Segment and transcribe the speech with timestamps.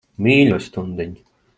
[0.27, 1.17] Mīļo stundiņ.